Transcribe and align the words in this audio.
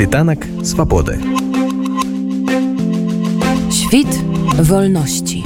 Світанак 0.00 0.46
свабоды. 0.64 1.20
Świt 3.70 4.08
wolności. 4.56 5.44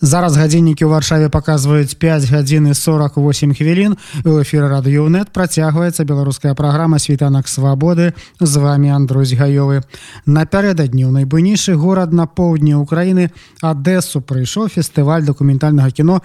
Зараз 0.00 0.36
гадзіннікі 0.36 0.82
ў 0.82 0.90
варшаве 0.90 1.30
паказваюць 1.30 1.94
5 1.94 2.26
гадзіны 2.26 2.74
48 2.74 3.54
хвілін 3.54 3.94
у 4.26 4.42
эфіры 4.42 4.66
радыёнет 4.66 5.30
працягваецца 5.30 6.02
беларуская 6.02 6.58
праграма 6.58 6.98
світанак 6.98 7.46
свабоды 7.46 8.10
з 8.40 8.54
вами 8.58 8.90
Андрусь 8.90 9.30
гаёвы 9.30 9.86
напярэдадні 10.26 11.06
ў 11.06 11.22
найбуйнейшы 11.22 11.78
горад 11.78 12.10
на 12.10 12.26
поўдні 12.26 12.74
Украіны 12.74 13.30
Адэсу 13.62 14.26
прыйшоў 14.26 14.74
фестываль 14.74 15.22
дакументальнага 15.22 15.94
кіно 15.94 16.18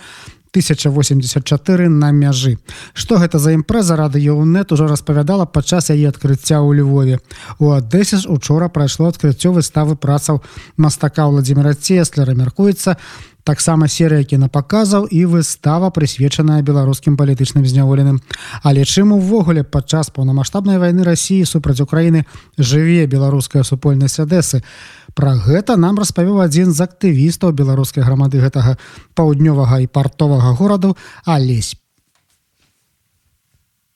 1084 0.54 1.90
на 1.90 2.12
мяжы. 2.12 2.58
Что 2.94 3.18
гэта 3.18 3.40
за 3.40 3.54
імпрэза 3.56 3.96
радыёнет 3.96 4.72
ужо 4.72 4.88
распавядала 4.88 5.46
падчас 5.46 5.90
яе 5.90 6.10
адкрыцця 6.10 6.60
ў 6.60 6.84
Львове. 6.84 7.20
У 7.60 7.72
Адэсе 7.72 8.18
ж 8.18 8.28
учора 8.28 8.68
прайшло 8.68 9.08
адкрыццё 9.08 9.56
выставы 9.56 9.96
працаў 9.96 10.44
мастака 10.76 11.28
владимира 11.28 11.74
цеслера 11.74 12.36
мяркуецца 12.36 12.98
таксама 13.44 13.88
серыя 13.88 14.24
кінапаказаў 14.24 15.08
і 15.10 15.26
выстава 15.26 15.90
прысвечаная 15.90 16.62
беларускім 16.62 17.18
палітычным 17.18 17.66
зняволеным. 17.66 18.22
Але 18.64 18.86
чым 18.86 19.14
увогуле 19.18 19.64
падчас 19.64 20.12
паўнамасштабнай 20.14 20.78
вайны 20.78 21.04
рассіі 21.04 21.46
супраць 21.46 21.82
Украіны 21.82 22.26
жыве 22.58 23.08
беларуская 23.08 23.64
супольнасць 23.64 24.20
адэсы 24.20 24.62
Пра 25.16 25.36
гэта 25.36 25.76
нам 25.76 26.00
распавёў 26.00 26.40
адзін 26.44 26.72
з 26.72 26.88
актывістаў 26.88 27.52
беларускай 27.52 28.04
грамады 28.04 28.40
гэтага 28.40 28.78
паўднёвага 29.16 29.82
і 29.84 29.88
партовага 29.88 30.56
гораду 30.56 30.96
алесь. 31.26 31.76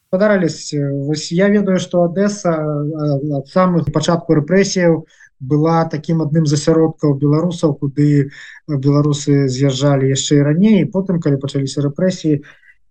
Подарались 0.09 0.73
вось 0.73 1.31
я 1.31 1.49
ведаю 1.49 1.79
что 1.79 2.03
адэса 2.03 2.51
ад 2.55 3.47
самых 3.47 3.91
пачатку 3.91 4.35
рэпрэсіяў 4.39 5.05
была 5.39 5.85
таким 5.85 6.21
адным 6.21 6.45
з 6.45 6.55
асяродкаў 6.55 7.15
беларусаў 7.19 7.75
куды 7.79 8.31
беларусы 8.67 9.47
з'язджалі 9.47 10.11
яшчэ 10.11 10.39
і 10.39 10.45
раней 10.47 10.85
потым 10.85 11.19
калі 11.19 11.41
пачаліся 11.41 11.83
рэпрэсіі 11.87 12.43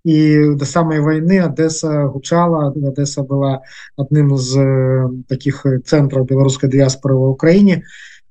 і 0.04 0.16
да 0.60 0.66
самай 0.68 1.00
войны 1.00 1.40
адэса 1.40 2.12
гучала. 2.12 2.68
Адэса 2.76 3.24
была 3.24 3.64
адным 3.96 4.36
з 4.36 4.60
таких 5.28 5.64
цэнтраў 5.64 6.28
беларускай 6.28 6.68
дыяспоры 6.68 7.16
ва 7.16 7.32
ўкраіне 7.32 7.84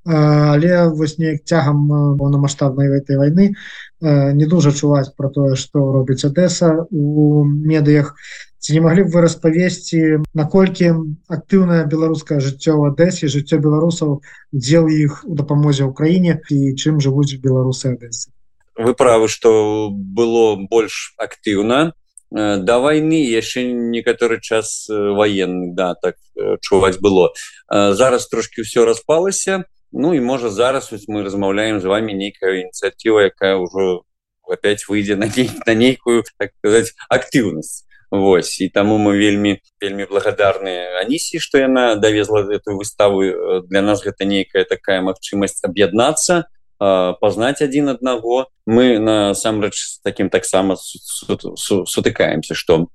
але 0.06 0.90
вось 0.92 1.18
неяк 1.18 1.44
цягам 1.46 2.18
паўнамасштабнай 2.20 2.90
гэтай 2.92 3.18
войны 3.18 3.56
не 4.02 4.46
дужа 4.46 4.72
чуваць 4.72 5.16
про 5.16 5.30
тое 5.30 5.56
што 5.56 5.92
робіць 5.96 6.26
адэса 6.28 6.88
у 6.92 7.44
медыях. 7.46 8.16
Ці 8.64 8.74
не 8.76 8.82
маглі 8.84 9.04
б 9.04 9.12
вы 9.12 9.22
распавесці 9.28 10.24
наколькі 10.32 10.92
актыўнае 11.28 11.84
беларускае 11.88 12.40
жыццё 12.40 12.80
в 12.80 12.92
адэсе 12.92 13.28
жыццё 13.28 13.60
беларусаў 13.60 14.22
удзел 14.52 14.88
іх 14.88 15.24
у 15.28 15.36
дапамозе 15.36 15.88
ўкраіне 15.88 16.40
і 16.48 16.76
чым 16.76 17.00
жывуць 17.04 17.40
беларусы 17.44 17.96
адэсы 17.96 18.32
вы 18.76 18.94
правы 18.94 19.28
что 19.28 19.90
было 19.92 20.56
больш 20.56 21.14
актыўна. 21.18 21.94
Да 22.32 22.80
войны 22.80 23.22
яшчэ 23.30 23.62
некаторы 23.94 24.42
час 24.42 24.88
военный 24.90 25.74
да 25.74 25.94
так 25.94 26.16
чуваць 26.62 26.98
было. 26.98 27.30
Зараз 27.70 28.28
трошки 28.28 28.62
все 28.62 28.86
распалася 28.86 29.66
ну 29.94 30.14
і 30.14 30.20
можа 30.20 30.50
зараз 30.50 30.92
мы 31.08 31.24
размаўляем 31.24 31.80
з 31.80 31.86
вами 31.86 32.12
нейкая 32.12 32.66
ініцыятыва 32.66 33.30
якая 33.30 33.56
ўжо 33.58 34.04
опять 34.44 34.86
выйдзе 34.90 35.16
на 35.16 35.30
ней 35.30 35.50
на 35.66 35.74
нейкую 35.74 36.24
так 36.38 36.52
сказать 36.60 36.94
актыўнасць 37.10 37.86
Вось 38.14 38.62
і 38.62 38.70
таму 38.70 39.02
мы 39.02 39.18
вельмі 39.18 39.58
вельмі 39.82 40.06
благодарны 40.06 41.02
Анісі 41.02 41.42
што 41.42 41.58
яна 41.58 41.96
давезла 41.98 42.46
эту 42.46 42.78
выставу. 42.78 43.26
Для 43.66 43.82
нас 43.82 44.06
гэта 44.06 44.22
нейкая 44.30 44.70
такая 44.70 45.02
магчымасць 45.02 45.66
аб'яднацца 45.66 46.46
пазнаць 46.78 47.66
адзін 47.66 47.90
аднаго 47.90 48.54
мы 48.70 49.00
насамрэч 49.00 50.04
таким 50.06 50.30
таксама 50.30 50.78
сутыкаемся 50.78 52.54
што 52.54 52.86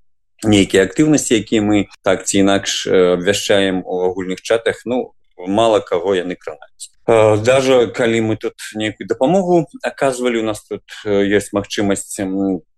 нейкія 0.46 0.86
актыўнасці 0.86 1.34
якія 1.34 1.66
мы 1.66 1.90
так 2.06 2.22
ці 2.22 2.46
інакш 2.46 2.86
абвяшчаем 2.86 3.82
у 3.82 4.06
агульных 4.06 4.38
чатах 4.38 4.82
ну 4.84 5.17
мало 5.46 5.80
кого 5.80 6.14
яны 6.14 6.36
кранаюць 6.36 6.90
даже 7.08 7.86
калі 7.86 8.20
мы 8.20 8.36
тут 8.36 8.54
нейкую 8.74 9.08
дапамогу 9.08 9.66
оказывали 9.82 10.38
у 10.38 10.44
нас 10.44 10.60
тут 10.60 10.82
есть 11.04 11.52
магчымасць 11.52 12.20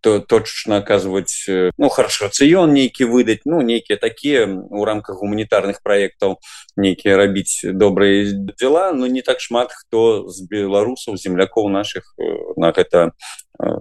то 0.00 0.21
точно 0.21 0.76
оказывать 0.76 1.47
ну 1.48 1.88
хорошо 1.88 2.26
рацион 2.26 2.72
нейкі 2.72 3.04
выдать 3.04 3.43
ну 3.44 3.60
нейкія 3.60 3.98
такія 3.98 4.47
у 4.47 4.84
рамках 4.84 5.19
гуманітарных 5.19 5.82
проектаў 5.82 6.38
нейкія 6.76 7.16
рабіць 7.16 7.65
добрые 7.65 8.31
дела 8.54 8.92
но 8.92 9.06
не 9.06 9.22
так 9.22 9.41
шмат 9.41 9.72
хто 9.72 10.28
з 10.28 10.47
беларусаў 10.47 11.16
землякоў 11.16 11.69
наших 11.69 12.15
на 12.56 12.71
гэта 12.71 13.10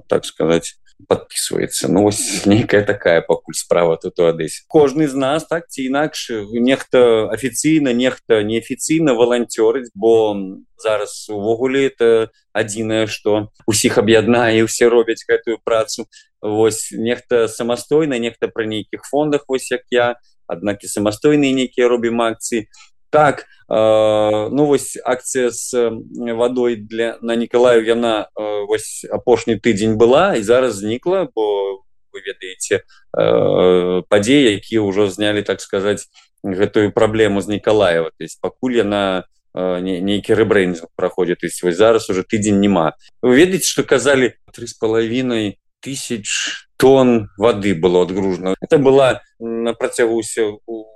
так 0.07 0.25
сказать 0.25 0.79
подписывается. 1.07 1.87
Ну 1.91 2.05
ось 2.05 2.45
нейкая 2.45 2.83
такая 2.83 3.21
пакуль 3.21 3.53
справа 3.53 3.97
тут 3.97 4.19
у 4.19 4.25
адэсе 4.25 4.63
кожны 4.67 5.07
з 5.07 5.15
нас 5.15 5.45
так 5.47 5.67
ці 5.69 5.85
інакш 5.87 6.31
нехта 6.51 7.29
афіцыйна 7.31 7.93
нехта 7.93 8.43
неафіцыйна 8.43 9.13
валанцёрыць 9.13 9.91
бо 9.95 10.35
зараз 10.77 11.29
увогуле 11.29 11.87
это 11.87 12.29
адзінае 12.53 13.07
что 13.07 13.51
усіх 13.65 13.97
аб'яднае 13.97 14.65
все 14.65 14.89
робяць 14.89 15.25
гэтую 15.27 15.59
працу. 15.63 16.07
Восьось 16.41 16.91
нехта 16.91 17.47
самастойна 17.47 18.19
нехта 18.19 18.47
пры 18.47 18.65
нейкіх 18.65 19.03
фондах 19.03 19.45
вось 19.47 19.71
як 19.71 19.83
я 19.91 20.15
аднак 20.47 20.83
і 20.83 20.87
самастойныя 20.87 21.53
нейкія 21.53 21.87
робім 21.87 22.21
акцыі 22.25 22.67
так 23.09 23.45
э, 23.69 24.49
ну 24.51 24.65
вось 24.65 24.97
акцыя 25.03 25.51
с 25.51 25.73
водой 25.73 26.75
для 26.75 27.17
на 27.21 27.35
Николаю 27.35 27.85
яна 27.85 28.29
э, 28.35 28.65
вось 28.65 29.05
апошні 29.09 29.55
тыдзень 29.55 29.97
была 29.97 30.35
і 30.35 30.43
зараз 30.43 30.81
знікла 30.81 31.27
бо 31.35 31.83
вы 32.13 32.21
ведаеце 32.25 32.81
э, 33.17 34.01
падзеі 34.09 34.57
якія 34.57 34.81
ўжо 34.81 35.09
знялі 35.09 35.41
так 35.41 35.61
сказать 35.61 36.07
гэтую 36.43 36.91
праблему 36.91 37.41
з 37.41 37.47
Николаева. 37.47 38.11
То 38.17 38.23
есть 38.23 38.39
пакуль 38.41 38.77
яна 38.77 39.25
э, 39.53 39.79
нейкі 39.81 40.33
рэбрэндинг 40.33 40.89
праходзіць 40.95 41.43
есть 41.43 41.63
вось 41.63 41.77
зараз 41.77 42.09
уже 42.09 42.23
тыдзень 42.23 42.59
няма. 42.59 42.93
Вы 43.21 43.35
ведаеце 43.35 43.67
что 43.67 43.83
казалі 43.83 44.33
три 44.53 44.67
з 44.67 44.73
палавінай 44.73 45.59
тысяч 45.81 46.67
тонн 46.77 47.29
воды 47.37 47.75
было 47.75 48.03
отгружено 48.03 48.55
это 48.61 48.77
была 48.77 49.21
на 49.39 49.73
працягу 49.73 50.21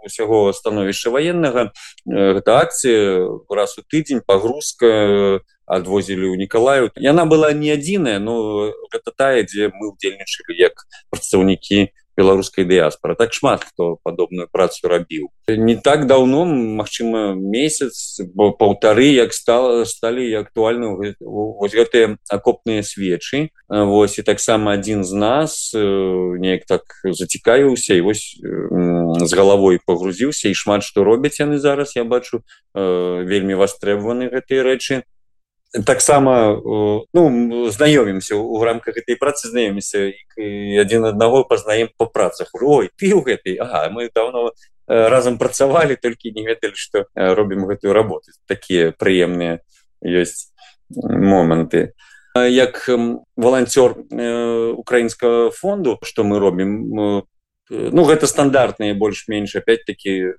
усяго 0.06 0.52
становішча 0.54 1.10
военного 1.10 1.72
гэта 2.06 2.60
акцыя 2.60 3.28
раз 3.50 3.78
у 3.78 3.84
тыдзень 3.84 4.22
пагрузка 4.26 5.42
адвозілі 5.66 6.28
ў 6.28 6.36
Ніколаю 6.38 6.92
яна 7.00 7.26
была 7.26 7.52
не 7.56 7.72
адзіная 7.74 8.20
но 8.20 8.72
гэта 8.92 9.16
тая 9.16 9.44
дзе 9.48 9.72
мы 9.72 9.96
удзельнічалі 9.96 10.60
як 10.60 10.86
прадстаўнікі 11.10 11.92
беларускай 12.18 12.66
дыяспора 12.66 13.16
так 13.16 13.34
шмат 13.34 13.64
хто 13.64 13.98
падобную 14.04 14.48
працу 14.52 14.88
рабіў. 14.88 15.30
Не 15.48 15.76
так 15.76 16.08
давно 16.08 16.46
Мачыма 16.46 17.34
месяц 17.34 18.22
бо 18.34 18.52
паўтары 18.52 19.14
як 19.18 19.34
стала 19.34 19.86
сталі 19.86 20.30
актуальны 20.38 21.16
вось 21.20 21.74
гэтыя 21.74 22.18
акопныя 22.30 22.84
свечы. 22.84 23.50
Вось 23.70 24.20
і 24.20 24.24
таксама 24.24 24.78
адзін 24.78 25.04
з 25.04 25.14
нас 25.14 25.72
неяк 25.74 26.66
так 26.70 26.86
зацікавіўся 27.04 27.98
і 27.98 28.02
вось 28.02 28.38
з 29.20 29.32
галавой 29.34 29.80
пагрузіўся 29.86 30.50
і 30.50 30.58
шмат 30.58 30.84
што 30.84 31.04
робяць 31.04 31.40
яны 31.40 31.58
зараз 31.60 31.96
я 31.96 32.04
бачу 32.04 32.42
вельмі 32.74 33.54
вастребаваны 33.54 34.30
гэтыя 34.34 34.64
рэчы. 34.64 35.04
Таксама 35.74 36.54
ну 37.14 37.24
знаёмімся 37.74 38.38
у 38.38 38.62
рамках 38.62 38.98
этой 38.98 39.18
працы 39.18 39.50
знаёміся 39.50 40.14
адзін 40.38 41.10
аднаго 41.10 41.44
пазнаем 41.44 41.90
по 41.98 42.06
працах. 42.06 42.54
Ой 42.54 42.90
ты 42.94 43.10
ў 43.10 43.26
гэтай 43.26 43.58
ага, 43.58 43.90
мы 43.90 44.10
давно 44.14 44.54
разам 44.88 45.38
працавалі 45.42 45.98
толькі 45.98 46.30
не 46.38 46.46
гэталі 46.46 46.78
што 46.78 47.10
робім 47.16 47.66
гэтую 47.66 47.94
работу. 47.94 48.30
Такія 48.46 48.94
прыемныя 48.94 49.66
ёсць 50.06 50.54
моманты. 50.94 51.98
Як 52.38 52.90
валанцёр 53.38 53.98
украінскага 54.78 55.50
фонду 55.50 55.98
что 56.04 56.24
мы 56.24 56.38
робім 56.38 57.26
ну 57.70 58.04
гэта 58.04 58.28
стандартныя 58.28 58.94
больш-менш 58.96 59.56
опять-таки 59.56 60.36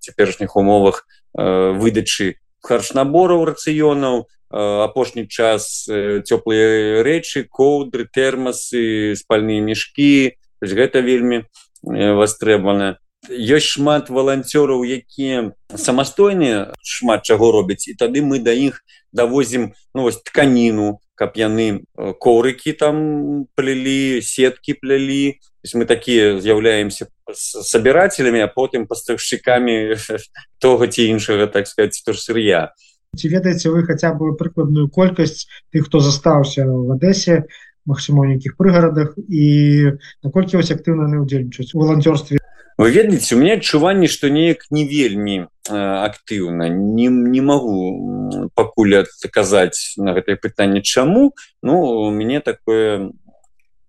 цяперашніх 0.00 0.56
умовах 0.56 1.06
выдачы 1.34 2.36
харчнабораў 2.64 3.44
рацыёнаў 3.50 4.24
апошні 4.54 5.26
час 5.26 5.84
цёплыя 5.88 7.02
рэчы 7.02 7.44
коўдры 7.50 8.06
тэрмасы 8.06 9.16
спальныя 9.18 9.60
мешкі 9.60 10.36
гэта 10.60 11.00
вельмі 11.00 11.44
вастрэбана 11.84 12.96
ёсць 13.28 13.76
шмат 13.76 14.10
валанцёраў 14.12 14.84
якія 14.84 15.52
самастойныя 15.74 16.72
шмат 16.82 17.24
чаго 17.24 17.50
робяць 17.52 17.88
і 17.88 17.96
тады 17.96 18.20
мы 18.20 18.38
да 18.38 18.52
іх 18.52 18.84
давозім 19.12 19.72
ну, 19.94 20.02
вось 20.02 20.20
тканіну 20.20 21.00
каб 21.14 21.36
яны 21.38 21.84
коўрыкі 21.96 22.72
там 22.78 23.46
плялі 23.54 24.20
сеткі 24.22 24.74
плялі 24.74 25.40
есть 25.64 25.74
мы 25.74 25.86
такія 25.86 26.40
з'яўляемся 26.40 27.08
собирателями 27.32 28.40
а 28.40 28.48
потым 28.48 28.86
поставщиками 28.86 29.96
того 30.58 30.86
ці 30.86 31.02
іншага 31.04 31.46
так 31.46 31.66
сказать 31.66 32.02
то 32.06 32.12
сырья. 32.14 32.72
Ці 33.16 33.28
ведаеце 33.28 33.70
вы 33.70 33.84
хотя 33.84 34.12
бы 34.12 34.36
прыкладную 34.36 34.88
колькасць 34.90 35.46
тых 35.72 35.86
хто 35.86 36.00
застаўся 36.00 36.66
в 36.66 36.92
Одессе 36.92 37.44
Мачыма 37.86 38.24
нейкіх 38.26 38.56
прыгарадах 38.56 39.12
і 39.28 39.92
наколькі 40.24 40.56
вось 40.56 40.72
актыўна 40.72 41.08
не 41.08 41.20
удзельнічаць 41.20 41.74
у 41.74 41.80
волонтерстве 41.80 42.40
вы 42.76 42.90
ведаеце 42.90 43.36
у 43.36 43.38
меня 43.38 43.54
адчуванне 43.54 44.08
что 44.08 44.28
неяк 44.28 44.64
не 44.70 44.88
вельмі 44.88 45.48
актыўна 45.68 46.68
не, 46.68 47.08
не 47.08 47.40
могу 47.40 48.50
пакуль 48.54 49.04
казаць 49.30 49.94
на 49.96 50.12
гэтае 50.16 50.36
пытанне 50.36 50.82
чаму 50.82 51.36
ну 51.62 51.80
у 51.80 52.10
мяне 52.10 52.40
такое 52.40 53.12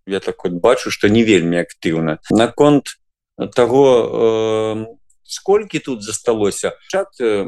я 0.07 0.19
так 0.19 0.43
вот 0.43 0.53
бачу 0.53 0.91
что 0.91 1.09
не 1.09 1.23
вельмі 1.23 1.57
актыўна. 1.57 2.19
Наконт 2.29 2.97
того 3.55 3.85
э, 4.77 4.85
сколькі 5.23 5.79
тут 5.79 6.03
засталося 6.03 6.77
чат 6.87 7.09
э, 7.19 7.45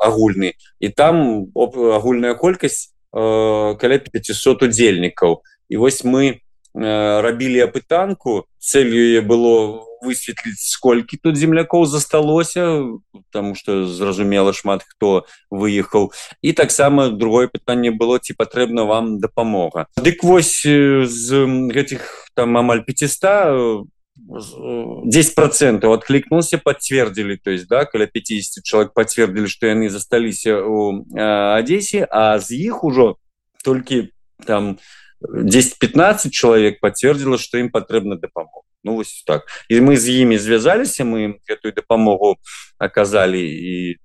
агульны 0.00 0.54
і 0.80 0.88
там 0.88 1.50
агульная 1.54 2.34
колькасць 2.34 2.94
э, 3.12 3.76
каля 3.76 3.98
500 3.98 4.62
удзельнікаў. 4.62 5.42
І 5.68 5.76
вось 5.76 6.04
мы 6.04 6.24
э, 6.30 6.43
рабілі 6.74 7.62
апытанку 7.64 8.46
целью 8.58 9.22
было 9.22 9.86
высветліць 10.02 10.58
сколькі 10.58 11.16
тут 11.16 11.36
землякоў 11.36 11.86
засталося 11.86 12.82
потому 13.30 13.54
что 13.54 13.86
зразумела 13.86 14.52
шмат 14.52 14.82
хто 14.82 15.24
выехаў 15.50 16.12
і 16.42 16.52
таксама 16.52 17.08
другое 17.08 17.48
пытанне 17.48 17.90
было 17.90 18.18
ці 18.18 18.34
патрэбна 18.34 18.84
вам 18.84 19.18
дапамога 19.18 19.86
дык 19.96 20.26
вось 20.26 20.62
з 20.62 21.46
гэтых 21.72 22.28
там 22.34 22.56
амаль 22.58 22.84
500 22.84 23.88
10 24.16 25.34
процентов 25.34 25.90
откликнулся 25.90 26.56
подтвердили. 26.56 27.34
То 27.36 27.50
есть 27.50 27.66
да 27.66 27.84
каля 27.84 28.06
50 28.06 28.62
человек 28.62 28.94
подтвердили 28.94 29.46
что 29.46 29.66
яны 29.66 29.90
засталіся 29.90 30.62
у 30.62 31.04
одессе 31.14 32.06
а 32.10 32.38
з 32.38 32.52
іх 32.52 32.84
ужо 32.84 33.16
толькі 33.64 34.10
там 34.46 34.78
10-15 35.28 36.30
человек 36.30 36.80
подтвердила 36.80 37.38
что 37.38 37.58
им 37.58 37.70
патрэбна 37.70 38.16
дапамог 38.16 38.64
ну 38.84 38.94
вось 38.96 39.24
так. 39.26 39.42
І 39.68 39.80
мы 39.80 39.96
з 39.96 40.08
імі 40.08 40.38
звязаліся 40.38 41.04
мы 41.04 41.34
эту 41.48 41.74
дапамогу 41.74 42.36
оказали 42.78 43.40
і 43.40 43.96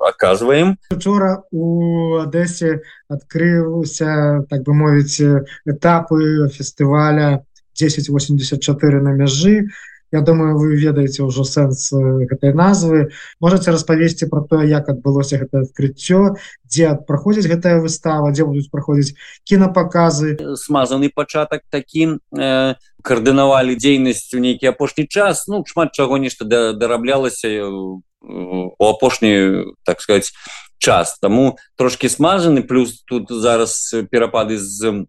оказываем. 0.00 0.76
Учора 0.90 1.42
у 1.50 2.14
Одессе 2.20 2.80
открыўся 3.08 4.44
так 4.50 4.62
бы 4.62 4.74
мовіць 4.74 5.20
этапы 5.66 6.48
фестываля 6.52 7.44
1084 7.74 9.00
на 9.00 9.12
мяжы 9.12 9.68
Я 10.12 10.20
думаю 10.20 10.56
вы 10.56 10.76
ведаеце 10.76 11.20
ўжо 11.24 11.44
сэнс 11.44 11.92
гэтай 11.92 12.56
назвы. 12.56 13.12
Можете 13.40 13.70
распавесці 13.70 14.28
про 14.32 14.40
то 14.40 14.62
як 14.64 14.88
адбылося 14.88 15.36
гэта 15.36 15.68
адкрыццё 15.68 16.40
дзе 16.64 16.96
праходзіць 17.04 17.48
гэтая 17.48 17.80
выстава 17.84 18.32
дзе 18.32 18.48
будуць 18.48 18.72
праходзіць 18.72 19.16
кінапаказы. 19.44 20.40
Смазаны 20.56 21.12
пачатак 21.12 21.60
таким 21.68 22.20
э, 22.32 22.74
каардынавалі 23.04 23.76
дзейнасць 23.76 24.32
у 24.32 24.40
нейкі 24.40 24.72
апошні 24.72 25.04
час. 25.04 25.44
Ну 25.48 25.60
шмат 25.68 25.92
чаго 25.92 26.16
нешта 26.16 26.48
дараблялася 26.72 27.68
у 27.68 28.00
апошні 28.80 29.74
так 29.84 30.00
сказать 30.00 30.32
час. 30.78 31.18
Таму 31.20 31.58
трошки 31.76 32.08
смазаны 32.08 32.62
плюс 32.62 33.04
тут 33.04 33.28
зараз 33.28 33.94
перапады 34.10 34.56
з 34.56 35.04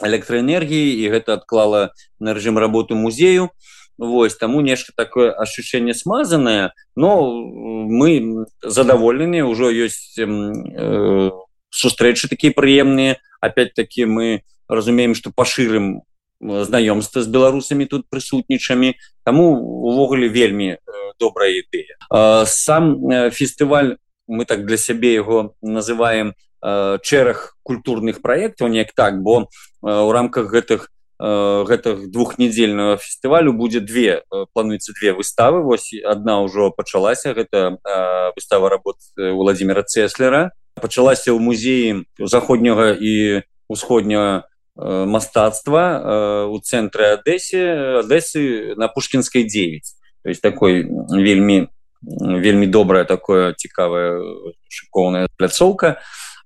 электраэнергіі 0.00 1.04
і 1.04 1.10
гэта 1.10 1.36
адклала 1.36 1.90
на 2.20 2.34
рэжым 2.34 2.58
работу 2.58 2.94
музею 2.94 3.50
Вось 3.98 4.36
таму 4.36 4.60
нешта 4.60 4.92
такое 4.94 5.32
ощущение 5.32 5.92
смазанное 5.92 6.72
но 6.94 7.34
мы 7.34 8.46
задаволены 8.62 9.42
ўжо 9.42 9.74
ёсць 9.74 10.14
э, 10.14 11.30
сустрэчы 11.70 12.30
такія 12.30 12.54
прыемныя 12.54 13.18
опять-таки 13.40 14.06
мы 14.06 14.46
разумеем 14.68 15.18
что 15.18 15.34
пашырым 15.34 16.06
знаёмства 16.38 17.22
з 17.22 17.26
беларусамі 17.26 17.90
тут 17.90 18.06
прысутнічамі 18.06 18.94
таму 19.26 19.58
увогуле 19.58 20.28
вельмі 20.30 20.78
э, 20.78 20.78
добрая 21.18 21.58
ідэя 21.58 21.98
сам 22.46 23.02
э, 23.10 23.30
фестываль 23.34 23.98
мы 24.28 24.44
так 24.44 24.64
для 24.64 24.76
сябе 24.76 25.12
его 25.12 25.58
называем 25.60 26.38
э, 26.62 26.98
чэрах 27.02 27.58
культурных 27.64 28.22
проектаў 28.22 28.70
неяк 28.70 28.94
так 28.94 29.18
бо 29.26 29.42
э, 29.42 29.90
у 29.90 30.12
рамках 30.12 30.54
гэтых 30.54 30.86
Э, 30.86 30.97
гэтых 31.18 32.10
двухнедзельного 32.10 32.96
фестывалю 32.96 33.52
будет 33.52 33.84
две 33.84 34.22
э, 34.22 34.44
плануецца 34.52 34.92
две 34.92 35.12
выставы. 35.12 35.62
Вось 35.62 35.92
одна 36.04 36.42
ўжо 36.42 36.70
пачалася 36.70 37.34
гэта 37.34 37.78
э, 37.78 38.32
выстава 38.36 38.70
работ 38.70 38.96
владимира 39.16 39.82
цеслера. 39.82 40.52
Пачалася 40.74 41.34
ў 41.34 41.38
музеі 41.42 42.06
заходняга 42.18 42.94
і 42.94 43.42
усходняга 43.66 44.46
мастацтва 44.78 46.46
у 46.46 46.56
цэнтры 46.62 47.18
адэсе 47.18 48.06
адэсы 48.06 48.78
на 48.78 48.86
пушкінскай 48.86 49.42
9 49.42 49.82
то 50.22 50.28
есть 50.30 50.38
такой 50.38 50.86
вельмі 51.10 51.66
вельмі 51.98 52.66
добрая 52.70 53.02
такое 53.02 53.58
цікавая 53.58 54.22
шыкоўная 54.70 55.26
пляцоўка 55.34 55.98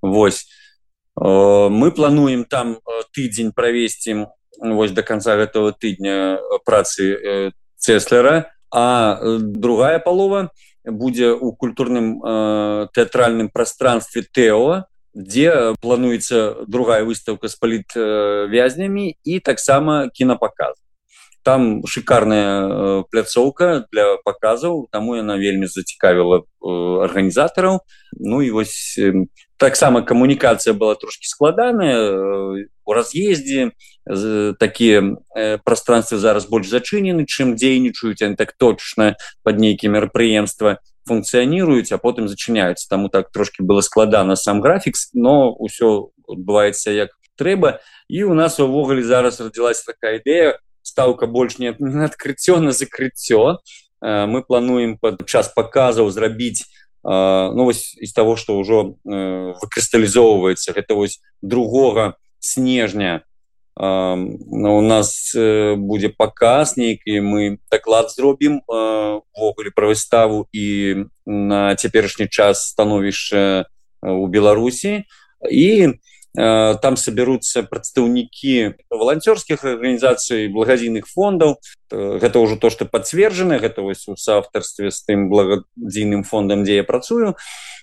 Вось. 0.02 0.48
Мы 1.14 1.92
плануем 1.92 2.44
там 2.44 2.78
тыдзень 3.14 3.52
правесці 3.52 4.26
вось 4.60 4.92
до 4.92 5.02
конца 5.02 5.36
гэтага 5.36 5.72
тыдня 5.72 6.38
працы 6.64 7.14
э, 7.14 7.50
цеслера. 7.76 8.52
А 8.70 9.18
э, 9.20 9.38
другая 9.40 9.98
палова 9.98 10.50
будзе 10.84 11.32
у 11.32 11.52
культурным 11.52 12.22
э, 12.24 12.88
тэатральным 12.92 13.50
пространстве 13.50 14.24
тео 14.32 14.84
дзе 15.14 15.74
плануецца 15.80 16.64
другая 16.66 17.04
выставка 17.04 17.48
з 17.48 17.56
паліт 17.56 17.92
э, 17.96 18.48
вязнямі 18.48 19.14
і 19.24 19.40
таксама 19.40 20.08
кінапаказ. 20.08 20.80
Там 21.42 21.84
шикарная 21.86 22.48
э, 22.64 23.04
пляцоўка 23.10 23.84
для 23.92 24.16
паказаў 24.24 24.88
таму 24.90 25.16
яна 25.16 25.36
вельмі 25.36 25.66
зацікавіла 25.66 26.42
э, 26.42 27.04
арганізатараў. 27.04 27.84
Ну 28.16 28.42
і 28.42 28.50
вось 28.50 28.96
э, 28.98 29.28
таксама 29.58 30.02
камунікацыя 30.02 30.72
была 30.72 30.94
трошки 30.94 31.26
складаная 31.28 31.98
э, 31.98 32.71
у 32.84 32.92
раз'ездзе 32.92 33.72
такія 34.58 35.16
э, 35.36 35.58
пространствы 35.62 36.18
зараз 36.18 36.46
больш 36.46 36.66
зачынены 36.66 37.24
чым 37.26 37.54
дзейнічаюць 37.54 38.22
они 38.22 38.36
так 38.36 38.52
точна 38.58 39.16
под 39.42 39.58
нейкі 39.62 39.88
мерапрыемства 39.88 40.82
функцыяніруюць 41.06 41.92
а 41.94 41.98
потым 41.98 42.26
зачыняюцца 42.26 42.88
таму 42.90 43.08
так 43.08 43.30
трошки 43.30 43.62
было 43.62 43.80
складана 43.80 44.34
сам 44.34 44.60
графікс 44.60 45.14
но 45.14 45.54
ўсё 45.54 46.10
адбываецца 46.26 46.90
як 46.90 47.14
трэба 47.38 47.78
і 48.08 48.24
у 48.24 48.34
нас 48.34 48.58
увогуле 48.58 49.02
зараз 49.02 49.40
родилась 49.40 49.82
такая 49.86 50.18
ідэя 50.18 50.58
ставка 50.82 51.26
больш 51.26 51.58
не 51.58 51.70
адкрыццё 51.78 52.58
на 52.58 52.72
закрыццё 52.72 53.62
э, 54.02 54.26
мы 54.26 54.42
плануем 54.42 54.98
под 54.98 55.22
час 55.30 55.46
показаў 55.54 56.10
зрабіць 56.10 56.66
ну 57.04 57.64
вось 57.64 57.96
из 57.98 58.12
того 58.12 58.36
что 58.36 58.58
ўжо 58.58 58.94
э, 59.02 59.54
выкрысталізоўваецца 59.58 60.70
гэта 60.70 60.94
вось 60.94 61.18
другога 61.42 62.14
снежня. 62.42 63.22
У 63.74 64.80
нас 64.84 65.32
будзе 65.32 66.12
паказ 66.12 66.76
нейкі 66.76 67.24
мы 67.24 67.56
даклад 67.72 68.12
зробім 68.12 68.60
ввогуле 68.68 69.72
пра 69.72 69.88
выставу 69.88 70.44
і 70.52 71.08
на 71.24 71.72
цяперашні 71.80 72.28
час 72.28 72.68
становішча 72.68 73.64
у 74.04 74.26
беларусі 74.28 75.08
і 75.48 75.96
Э, 76.34 76.78
там 76.80 76.96
соберутся 76.96 77.62
прадстаўнікі 77.62 78.80
волонцёрскіх 78.88 79.68
арганізацый 79.68 80.48
благадзійных 80.48 81.04
фондаў 81.04 81.60
э, 81.92 82.16
гэта 82.24 82.40
ўжо 82.40 82.56
то 82.56 82.72
что 82.72 82.88
подцверджана 82.88 83.60
гэта 83.60 83.84
вось 83.84 84.08
у 84.08 84.16
соавтарстве 84.16 84.88
з 84.88 85.04
тым 85.04 85.28
благадзійным 85.28 86.24
фондам 86.24 86.64
дзе 86.64 86.80
я 86.80 86.84
працую. 86.88 87.36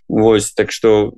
Вось 0.09 0.49
так 0.57 0.71
что 0.73 1.13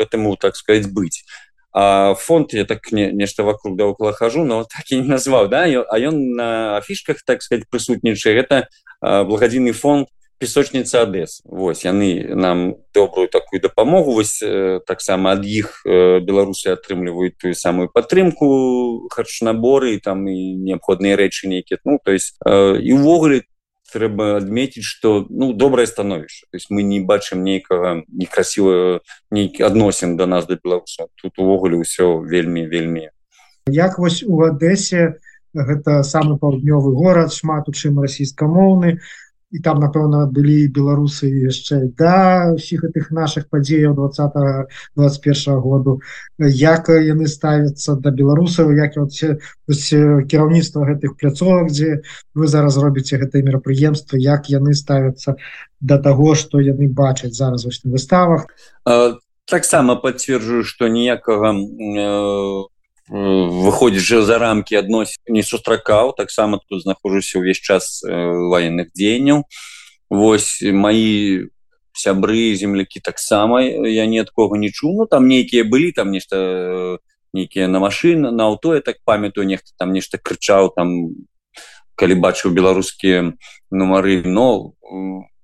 гэтаму 0.00 0.40
так 0.40 0.56
сказать 0.56 0.88
быть 0.88 1.28
фонд 1.72 2.52
я 2.52 2.64
так 2.64 2.92
не 2.92 3.12
нешта 3.12 3.42
вокруг 3.42 3.76
да 3.76 3.86
около 3.86 4.12
хожу 4.12 4.44
но 4.44 4.64
так 4.76 4.90
і 4.90 5.00
не 5.00 5.08
назваў 5.08 5.48
да 5.48 5.64
а 5.64 5.98
ён 5.98 6.34
на 6.34 6.76
афішках 6.76 7.22
так 7.24 7.42
сказать 7.42 7.68
прысутнічае 7.70 8.34
гэта 8.34 8.68
благадзійны 9.00 9.72
фонд 9.72 10.08
песочница 10.38 11.02
адес 11.02 11.42
Вось 11.44 11.84
яны 11.84 12.34
нам 12.34 12.76
добрую 12.94 13.28
такую 13.28 13.60
дапамогу 13.60 14.12
вось 14.12 14.40
э, 14.42 14.80
таксама 14.86 15.32
ад 15.32 15.44
іх 15.44 15.82
э, 15.84 16.20
беларусы 16.20 16.70
атрымліваюць 16.72 17.36
тую 17.38 17.54
самую 17.54 17.90
падтрымку 17.90 19.08
харчнаборы 19.10 19.98
там 19.98 20.26
і 20.26 20.38
неабходныя 20.62 21.18
рэчы 21.18 21.50
нейкі 21.50 21.82
ну 21.84 21.98
то 22.02 22.12
есть 22.12 22.38
э, 22.46 22.78
і 22.78 22.92
увогуле 22.92 23.42
трэба 23.92 24.36
адметіць 24.36 24.84
что 24.84 25.26
ну 25.30 25.52
добрае 25.52 25.86
становішча. 25.86 26.46
То 26.50 26.56
есть 26.56 26.70
мы 26.70 26.82
не 26.82 27.00
бачым 27.00 27.42
нейкага 27.42 28.04
некрасівую 28.08 29.00
нейкі 29.30 29.62
адносін 29.62 30.16
до 30.16 30.26
нас 30.26 30.46
до 30.46 30.56
беларуса 30.56 31.08
тут 31.16 31.38
увогуле 31.38 31.80
ўсё 31.80 32.20
вельмі 32.22 32.66
вельмі. 32.66 33.10
Як 33.68 33.98
вось 33.98 34.22
у 34.22 34.42
адэсе 34.44 35.20
гэта 35.54 36.02
самы 36.02 36.38
паўднёвы 36.38 36.92
горад 36.94 37.32
шмат 37.32 37.68
у 37.68 37.72
чым 37.72 38.00
расійскамоўны 38.00 39.00
і 39.50 39.58
там 39.64 39.80
напэўна 39.80 40.26
былі 40.28 40.68
беларусы 40.68 41.28
яшчэ. 41.28 41.88
Да 41.96 42.52
ўсіх 42.52 42.84
гэтых 42.84 43.10
наших 43.10 43.48
падзеяў 43.48 43.96
20 43.96 44.68
21 44.96 45.60
году 45.64 46.00
як 46.38 46.88
яны 46.92 47.26
ставятся 47.26 47.96
да 47.96 48.10
беларусаў 48.10 48.76
як 48.76 48.96
кіраўніцтва 50.28 50.84
гэтых 50.92 51.16
пляцовак 51.16 51.72
дзе 51.72 52.04
вы 52.34 52.46
зараз 52.46 52.76
робіце 52.76 53.16
гэтае 53.16 53.42
мерапрыемства 53.42 54.20
як 54.20 54.52
яны 54.52 54.74
ставятся 54.74 55.36
до 55.80 55.98
таго 55.98 56.34
что 56.34 56.60
яны 56.60 56.88
бачаць 56.88 57.34
зараз 57.34 57.64
выставах. 57.88 58.52
Таксама 59.48 59.96
подцвержджую 59.96 60.64
что 60.64 60.88
ніякага 60.88 61.56
э, 61.56 62.68
выходзіць 63.08 64.04
же 64.04 64.22
за 64.22 64.38
рамки 64.38 64.74
адносіць 64.76 65.18
не 65.28 65.42
сустракаў 65.42 66.14
таксама 66.16 66.60
тут 66.68 66.82
знаходжуся 66.82 67.40
ўвесь 67.40 67.60
час 67.60 68.04
э, 68.04 68.12
военных 68.52 68.92
дзеянняў 68.92 69.44
Вось 70.10 70.62
мои 70.62 71.48
сябры 71.92 72.54
землякі 72.54 73.00
таксама 73.00 73.60
я 73.62 74.06
ни 74.06 74.18
ад 74.18 74.30
кого 74.30 74.56
не 74.56 74.70
чу. 74.70 74.92
Ну 74.92 75.06
там 75.06 75.28
нейкія 75.28 75.64
былі 75.64 75.92
там 75.92 76.10
нешта 76.10 76.98
нейкія 77.34 77.68
на 77.68 77.78
машин 77.78 78.22
на 78.22 78.48
аўто 78.48 78.74
я 78.74 78.80
так 78.80 79.04
памятаю 79.04 79.46
нехта 79.46 79.72
там 79.76 79.92
нешта 79.92 80.16
крычаў 80.16 80.72
там 80.72 81.12
калі 81.94 82.14
бачыў 82.14 82.56
беларускія 82.56 83.34
нумары 83.70 84.22
но 84.24 84.72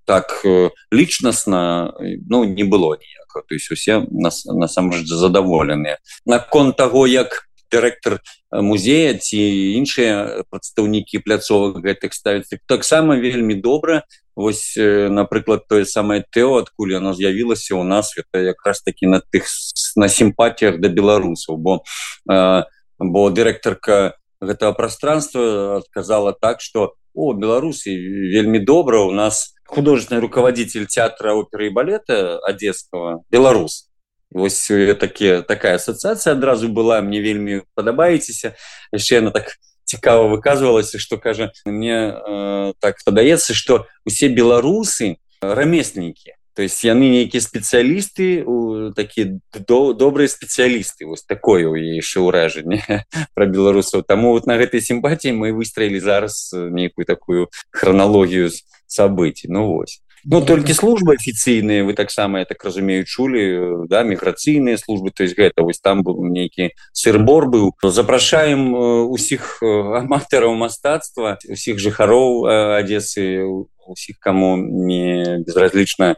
так 0.06 0.40
э, 0.44 0.70
лічнасна 0.92 1.92
ну 2.00 2.44
не 2.44 2.64
было 2.64 2.96
ніяк. 2.96 3.44
То 3.48 3.54
есть 3.54 3.70
усе 3.70 4.00
нас 4.10 4.46
насамрэч 4.46 5.04
задаволеныя 5.04 5.98
наконт 6.24 6.76
того 6.76 7.06
як 7.06 7.50
дырэктар 7.74 8.20
музея 8.62 9.14
ці 9.18 9.38
іншыя 9.78 10.46
прадстаўнікі 10.50 11.22
пляцовак 11.26 11.82
гэтых 11.82 12.14
ставіцца 12.14 12.62
таксама 12.70 13.18
вельмі 13.18 13.58
добра 13.58 14.02
вось 14.36 14.74
напрыклад 14.78 15.66
тое 15.68 15.84
самае 15.84 16.22
тэо 16.30 16.62
адкуль 16.62 16.96
оно 16.98 17.14
з'явілася 17.14 17.74
у 17.74 17.84
нас 17.84 18.14
это 18.18 18.42
якраз 18.42 18.82
таки 18.82 19.06
на 19.06 19.20
тых 19.20 19.50
на 19.96 20.08
сімпатіях 20.08 20.78
да 20.80 20.88
беларусаў 20.88 21.58
бо 21.58 21.82
бо 22.26 23.30
дырэктарка 23.30 24.18
гэтага 24.40 24.72
пространства 24.72 25.76
адказала 25.82 26.32
так 26.32 26.60
что 26.60 26.94
о 27.14 27.32
беларусі 27.32 27.94
вельмі 28.34 28.58
добра 28.58 29.00
у 29.02 29.10
нас 29.10 29.54
художественный 29.66 30.20
руководитель 30.20 30.86
театра 30.86 31.34
оперы 31.34 31.68
и 31.68 31.70
балета 31.70 32.38
одесского 32.38 33.22
беларус 33.30 33.88
вось 34.34 34.66
такі 35.00 35.42
такая 35.42 35.76
ассоциация 35.76 36.34
адразу 36.34 36.68
была 36.68 37.00
мне 37.00 37.20
вельмі 37.20 37.62
падабаецеся 37.74 38.54
яшчэ 38.92 39.18
она 39.22 39.30
так 39.30 39.56
цікава 39.84 40.28
выказывалася 40.28 40.98
что 40.98 41.18
кажа 41.18 41.52
мне 41.64 42.12
э, 42.12 42.72
так 42.80 42.98
падаецца 43.06 43.54
что 43.54 43.86
усе 44.04 44.28
беларусы 44.28 45.16
рамеснікі 45.40 46.34
то 46.54 46.62
есть 46.62 46.84
яны 46.84 47.10
нейкія 47.10 47.42
спецыялісты 47.42 48.46
такі 48.94 49.42
до, 49.66 49.92
добрыя 49.92 50.30
спецыялісты 50.30 51.06
вось 51.06 51.26
такое 51.26 51.66
у 51.66 51.74
яшчэ 51.74 52.22
ўражанне 52.22 52.82
про 53.34 53.46
беларусаў 53.46 54.02
таму 54.02 54.34
вот 54.34 54.46
на 54.46 54.58
гэтай 54.58 54.82
сімпатіі 54.82 55.34
мы 55.34 55.50
выстроілі 55.50 55.98
зараз 55.98 56.54
нейкую 56.54 57.06
такую 57.06 57.50
храналогію 57.70 58.50
событий. 58.86 59.48
Ну 59.50 59.74
вось 59.74 60.03
Ну 60.26 60.40
толькі 60.40 60.72
службы 60.72 61.20
афіцыйныя 61.20 61.84
вы 61.84 61.92
таксама 61.92 62.38
я 62.40 62.44
так 62.48 62.64
разумею 62.64 63.04
чулі 63.04 63.84
да 63.92 64.02
міграцыйныя 64.02 64.80
службы 64.80 65.12
то 65.12 65.22
есть 65.22 65.36
гэта 65.36 65.60
вось 65.60 65.84
там 65.84 66.00
быў 66.00 66.24
нейкі 66.24 66.72
сырбор 66.96 67.44
быў 67.52 67.76
запрашаем 67.84 68.72
усіх 69.12 69.60
аматараў 69.60 70.56
мастацтва 70.56 71.36
усіх 71.44 71.76
жыхароў 71.76 72.48
адзесы 72.80 73.44
усіх 73.84 74.16
каму 74.16 74.56
не 74.56 75.44
безразлічна 75.44 76.16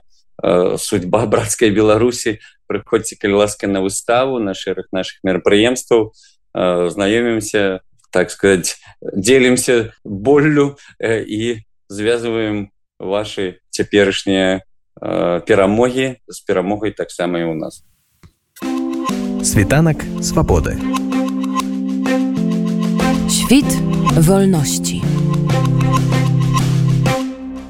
судьба 0.78 1.26
брацкай 1.26 1.74
беларусі 1.74 2.38
прыходзьце 2.70 3.18
калі 3.18 3.42
ласка 3.42 3.66
на 3.66 3.82
выставу 3.82 4.38
на 4.38 4.54
шэраг 4.54 4.86
наших 4.94 5.18
мерапрыемстваў 5.26 6.14
знаёмімся 6.54 7.82
так 8.14 8.30
сказать 8.30 8.78
делимся 9.02 9.90
боллю 10.04 10.78
і 11.02 11.66
звязываем 11.90 12.70
ваши 12.98 13.60
цяперашнія 13.70 14.60
э, 15.02 15.40
перамогі 15.46 16.16
з 16.28 16.40
перамогай 16.40 16.90
таксама 16.90 17.38
і 17.38 17.44
у 17.44 17.54
нас. 17.54 17.84
Світанак 19.44 20.04
свабоды. 20.22 20.76
Світ 23.30 23.70
вольнасці 24.16 25.02